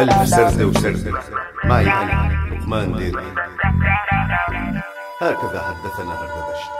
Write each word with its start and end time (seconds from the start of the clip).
ألف 0.00 0.28
سردة 0.28 0.66
وسردة 0.66 1.12
معي 1.64 1.84
أنا 1.84 2.30
لقمان 2.50 2.96
ديري 2.96 3.34
هكذا 5.20 5.62
حدثنا 5.62 6.14
هردبشت 6.14 6.70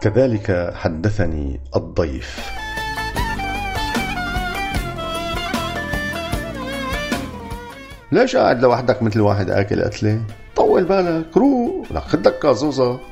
كذلك 0.00 0.74
حدثني 0.76 1.60
الضيف. 1.76 2.50
ليش 8.12 8.36
قاعد 8.36 8.62
لوحدك 8.62 9.02
مثل 9.02 9.20
واحد 9.20 9.50
أكل 9.50 9.82
قتله؟ 9.82 10.20
طول 10.74 10.84
بالك 10.84 11.36
روح 11.36 11.92
لك 11.92 12.02
خد 12.02 12.28
لك 12.28 12.56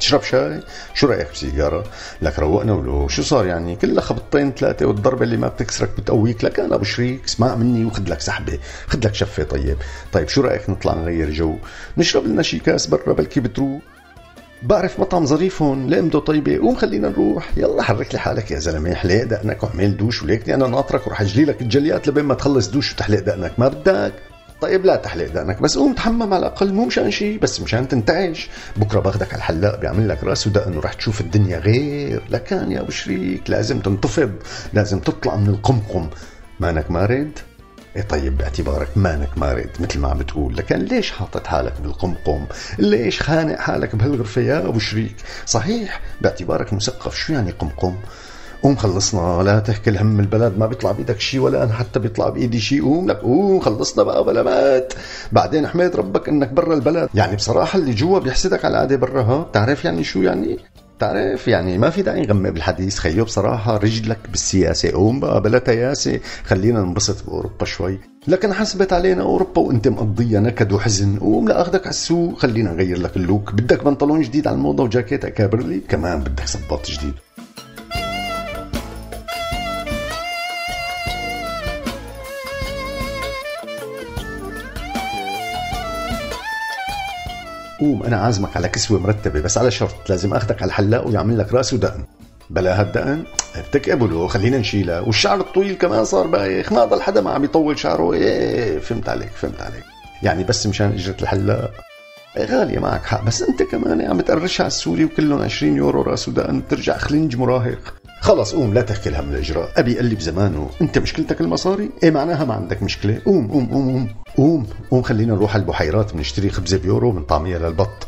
تشرب 0.01 0.23
شاي. 0.23 0.61
شو 0.95 1.07
رأيك 1.07 1.33
بسيجارة 1.33 1.85
لك 2.23 2.39
روقنا 2.39 2.73
ولو 2.73 3.09
شو 3.09 3.23
صار 3.23 3.47
يعني؟ 3.47 3.77
كلها 3.77 4.01
خبطتين 4.01 4.53
ثلاثة 4.53 4.87
والضربة 4.87 5.23
اللي 5.23 5.37
ما 5.37 5.49
بتكسرك 5.49 5.91
بتقويك. 5.99 6.45
لك 6.45 6.61
أنا 6.61 6.75
أبو 6.75 6.85
شريك. 6.85 7.25
اسمع 7.25 7.55
مني 7.55 7.85
وخد 7.85 8.09
لك 8.09 8.21
سحبة. 8.21 8.59
خد 8.87 9.05
لك 9.05 9.15
شفة. 9.15 9.43
طيب. 9.43 9.77
طيب 10.13 10.29
شو 10.29 10.41
رأيك 10.41 10.71
نطلع 10.71 10.95
نغير 10.95 11.31
جو؟ 11.31 11.57
نشرب 11.99 12.27
لنا 12.27 12.43
شي 12.43 12.59
كاس 12.59 12.87
برا 12.87 13.13
بلكي 13.13 13.41
بتروح. 13.41 13.83
بعرف 14.63 15.01
مطعم 15.01 15.27
ظريف 15.27 15.63
هون. 15.63 15.91
لقمته 15.91 16.19
طيبة. 16.19 16.59
قوم 16.59 16.77
خلينا 16.77 17.09
نروح. 17.09 17.51
يلا 17.57 17.83
حرك 17.83 18.15
لي 18.15 18.21
حالك 18.21 18.51
يا 18.51 18.59
زلمة. 18.59 18.95
حلق 18.95 19.23
دقنك 19.25 19.63
وعمل 19.63 19.97
دوش 19.97 20.23
وليكني 20.23 20.55
أنا 20.55 20.67
ناطرك 20.67 21.07
ورح 21.07 21.21
أجلي 21.21 21.45
لك 21.45 21.63
الجليات 21.63 22.09
لبين 22.09 22.25
ما 22.25 22.35
تخلص 22.35 22.69
دوش 22.69 22.93
وتحلق 22.93 23.19
دقنك 23.19 23.53
ما 23.59 23.69
بدك؟ 23.69 24.32
طيب 24.63 24.87
لا 24.87 24.97
تحلق 24.97 25.27
دقنك. 25.27 25.63
بس 25.63 25.79
قوم 25.79 25.95
تحمم 25.95 26.35
على 26.35 26.47
الأقل 26.47 26.73
مو 26.73 26.85
مشان 26.85 27.11
شيء 27.11 27.39
بس 27.39 27.61
مشان 27.61 27.89
تنتعش. 27.89 28.49
بكرة 28.77 29.01
باخدك 29.01 29.29
على 29.29 29.37
الحلاق 29.37 29.81
بيعمل 29.81 30.09
لك 30.09 30.25
رأس 30.25 30.47
ودقن 30.47 30.77
ورح 30.77 30.93
تشوف 30.93 31.21
الدنيا 31.21 31.59
غير. 31.59 32.23
لكان 32.31 32.73
يا 32.73 32.81
أبو 32.81 32.91
شريك 32.91 33.51
لازم 33.51 33.81
تنتفض 33.81 34.33
لازم 34.73 34.99
تطلع 34.99 35.37
من 35.37 35.49
القمقم. 35.49 36.09
مانك 36.61 36.91
مارد 36.91 37.39
إيه 37.97 38.03
طيب 38.03 38.39
باعتبارك 38.39 38.89
مانك 38.97 39.39
مارد 39.39 39.71
مثل 39.81 39.99
ما 39.99 40.09
عم 40.09 40.19
بتقول. 40.19 40.57
لكن 40.57 40.77
ليش 40.77 41.11
حاطط 41.11 41.47
حالك 41.47 41.81
بالقمقم؟ 41.83 42.45
ليش 42.79 43.23
خانق 43.23 43.59
حالك 43.59 43.97
بهالغرفة 43.97 44.41
يا 44.41 44.59
أبو 44.59 44.79
شريك؟ 44.79 45.17
صحيح 45.47 46.01
باعتبارك 46.21 46.73
مثقف. 46.73 47.15
شو 47.17 47.33
يعني 47.33 47.51
قمقم؟ 47.51 47.97
قوم 48.63 48.77
خلصنا 48.77 49.43
لا 49.43 49.59
تحكي 49.59 49.91
الهم 49.91 50.21
البلد 50.21 50.59
ما 50.59 50.67
بيطلع 50.67 50.93
بإيدك 50.93 51.21
شيء 51.21 51.41
ولا 51.41 51.63
أنا 51.65 51.73
حتى 51.73 51.99
بيطلع 51.99 52.29
بإيدي 52.29 52.61
شيء 52.61 52.83
قوم 52.83 53.09
لك 53.11 53.17
قوم 53.17 53.61
خلصنا 53.61 54.05
بقى 54.05 54.25
بلا 54.25 54.43
مات. 54.43 54.93
بعدين 55.33 55.67
حميد 55.67 55.97
ربك 55.97 56.29
إنك 56.29 56.53
برا 56.53 56.75
البلد. 56.75 57.09
يعني 57.15 57.37
بصراحة 57.37 57.79
اللي 57.79 57.93
جوا 57.93 58.19
بيحسدك 58.19 58.65
على 58.65 58.73
القعده 58.75 58.97
برا 58.97 59.23
ها؟ 59.23 59.43
بتعرف 59.43 59.85
يعني 59.85 60.05
شو 60.05 60.23
يعني؟ 60.23 60.59
بتعرف 60.97 61.49
يعني 61.49 61.79
ما 61.79 61.91
في 61.91 62.03
داعي 62.03 62.21
نغمق 62.21 62.51
بالحديث. 62.51 62.99
خيو 62.99 63.25
بصراحة 63.25 63.77
رجلك 63.77 64.19
بالسياسة. 64.31 64.91
قوم 64.91 65.21
بقى 65.21 65.41
بلا 65.43 65.59
تياسة. 65.59 66.21
خلينا 66.45 66.81
ننبسط 66.81 67.27
بأوروبا 67.27 67.65
شوي. 67.65 67.99
لكن 68.29 68.53
حسبت 68.53 68.93
علينا 68.93 69.23
أوروبا 69.23 69.61
وأنت 69.61 69.89
مقضية 69.89 70.39
نكد 70.39 70.73
وحزن. 70.73 71.19
قوم 71.19 71.49
لأخذك 71.49 71.81
على 71.81 71.91
السوق. 71.91 72.39
خلينا 72.39 72.73
نغير 72.73 72.99
لك 72.99 73.17
اللوك. 73.17 73.53
بدك 73.53 73.85
بنطلون 73.85 74.21
جديد 74.21 74.47
على 74.47 74.55
الموضة 74.57 74.85
وجاكيت 74.85 75.25
أكابرلي 75.25 75.81
كمان 75.89 76.21
بدك 76.21 76.47
صباط 76.47 76.91
جديد. 76.91 77.15
قوم 87.83 88.03
أنا 88.03 88.17
عازمك 88.17 88.57
على 88.57 88.69
كسوة 88.69 89.01
مرتبة 89.01 89.41
بس 89.41 89.59
على 89.59 89.71
شرط 89.71 90.11
لازم 90.11 90.35
أخذك 90.35 90.63
على 90.63 90.69
الحلاق 90.69 91.07
ويعمل 91.07 91.39
لك 91.39 91.53
رأس 91.53 91.73
ودقن. 91.73 92.05
بلا 92.51 92.81
هالدقن 92.81 93.23
بتكبله 93.69 94.27
خلينا 94.27 94.59
نشيلها 94.59 95.01
والشعر 95.01 95.41
الطويل 95.41 95.75
كمان 95.75 96.05
صار 96.05 96.27
بايخ 96.27 96.73
ما 96.73 96.85
ضل 96.85 97.03
حدا 97.03 97.21
ما 97.21 97.31
عم 97.31 97.45
يطول 97.45 97.79
شعره. 97.79 98.13
إيه 98.13 98.79
فهمت 98.79 99.09
عليك 99.09 99.31
فهمت 99.31 99.63
عليك. 99.63 99.85
يعني 100.23 100.45
بس 100.45 100.67
مشان 100.67 100.93
إجرة 100.93 101.17
الحلاق. 101.23 101.71
إيه 102.37 102.45
غالية 102.45 102.79
معك 102.79 103.05
حق. 103.05 103.25
بس 103.25 103.43
أنت 103.43 103.63
كمان 103.63 104.01
عم 104.01 104.21
تقرشها 104.21 104.65
على 104.65 104.69
السوري 104.69 105.05
وكلهم 105.05 105.43
20 105.43 105.77
يورو 105.77 106.03
رأس 106.03 106.29
ودقن 106.29 106.61
بترجع 106.61 106.99
خلنج 106.99 107.37
مراهق. 107.37 107.95
خلص 108.21 108.55
قوم 108.55 108.75
لا 108.75 108.83
تحكي 108.83 109.09
الهم 109.09 109.31
الإجراء. 109.31 109.73
أبي 109.77 109.97
قال 109.97 110.05
لي 110.05 110.15
بزمانه 110.15 110.71
أنت 110.83 110.99
مشكلتك 110.99 111.41
المصاري؟ 111.41 111.91
إيه 112.03 112.11
معناها 112.11 112.45
ما 112.45 112.55
عندك 112.55 112.83
مشكلة؟ 112.83 113.21
قوم 113.25 113.49
قوم 113.49 113.67
قوم 113.67 113.91
قوم. 113.91 114.22
قوم 114.37 114.67
قوم 114.91 115.03
خلينا 115.03 115.35
نروح 115.35 115.55
على 115.55 115.63
البحيرات 115.63 116.15
بنشتري 116.15 116.51
خبزة 116.51 116.79
بيورو 116.79 117.13
من 117.13 117.23
طعمية 117.23 117.59
للبط. 117.59 118.07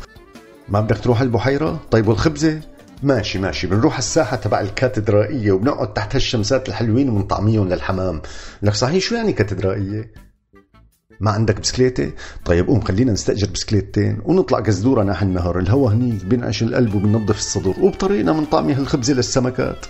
ما 0.69 0.81
بدك 0.81 0.97
تروح 0.97 1.19
على 1.19 1.27
البحيرة؟ 1.27 1.79
طيب 1.91 2.07
والخبزة؟ 2.07 2.59
ماشي 3.03 3.39
ماشي 3.39 3.67
بنروح 3.67 3.93
على 3.93 3.99
الساحة 3.99 4.37
تبع 4.37 4.61
الكاتدرائية 4.61 5.51
وبنقعد 5.51 5.93
تحت 5.93 6.15
هالشمسات 6.15 6.69
الحلوين 6.69 7.09
ومنطعميهم 7.09 7.69
للحمام. 7.69 8.21
لك 8.61 8.73
صحيح 8.73 9.03
شو 9.03 9.15
يعني 9.15 9.33
كاتدرائية؟ 9.33 10.11
ما 11.19 11.31
عندك 11.31 11.59
بسكليتة؟ 11.59 12.11
طيب 12.45 12.67
قوم 12.67 12.81
خلينا 12.81 13.11
نستأجر 13.11 13.47
بسكليتين 13.53 14.21
ونطلع 14.25 14.59
قزدورة 14.59 15.03
ناحية 15.03 15.25
النهر 15.25 15.59
الهوا 15.59 15.89
هنيك 15.91 16.25
بينعش 16.25 16.63
القلب 16.63 16.95
وبنظف 16.95 17.37
الصدر 17.37 17.73
وبطريقنا 17.81 18.31
بنطعمي 18.31 18.73
هالخبزة 18.73 19.13
للسمكات. 19.13 19.85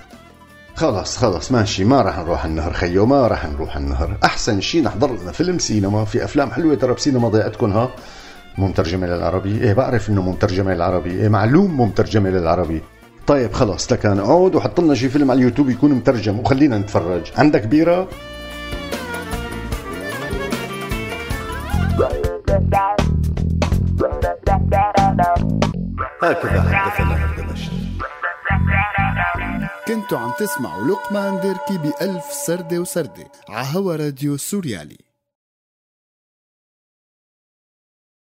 خلص 0.75 1.17
خلص 1.17 1.51
ماشي. 1.51 1.83
ما 1.83 2.01
راح 2.01 2.19
نروح 2.19 2.45
النهر 2.45 2.73
خيو 2.73 3.05
ما 3.05 3.27
راح 3.27 3.45
نروح 3.45 3.77
النهر. 3.77 4.17
أحسن 4.23 4.61
شيء 4.61 4.83
نحضر 4.83 5.11
لنا 5.21 5.31
فيلم 5.31 5.59
سينما 5.59 6.05
في 6.05 6.23
أفلام 6.23 6.51
حلوة 6.51 6.75
ترى 6.75 6.93
بسينما 6.93 7.29
ضيعتكم 7.29 7.71
ها؟ 7.71 7.89
مو 8.57 8.67
مترجمه 8.67 9.07
للعربي 9.07 9.61
إيه 9.61 9.73
بعرف 9.73 10.09
إنه 10.09 10.21
مو 10.21 10.31
مترجمه 10.31 10.73
للعربي 10.73 11.11
إيه 11.11 11.29
معلوم 11.29 11.71
مو 11.71 11.85
مترجمه 11.85 12.29
للعربي 12.29 12.81
طيب 13.27 13.53
خلص 13.53 13.91
لكان 13.91 14.19
اقعد 14.19 14.55
وحط 14.55 14.79
لنا 14.79 14.95
شي 14.95 15.09
فيلم 15.09 15.31
على 15.31 15.37
اليوتيوب 15.37 15.69
يكون 15.69 15.91
مترجم 15.91 16.39
وخلينا 16.39 16.77
نتفرج. 16.77 17.31
عندك 17.37 17.67
بيرة؟ 17.67 18.07
هكذا 26.23 26.61
حدثنا 26.61 27.15
هردبشت 27.15 27.71
كنتوا 29.87 30.17
عم 30.17 30.31
تسمعوا 30.39 30.87
لقمان 30.87 31.41
ديركي 31.41 31.77
بألف 31.77 32.23
سردة 32.45 32.79
وسردة 32.79 33.27
عهوا 33.49 33.95
راديو 33.95 34.37
سوريالي. 34.37 35.04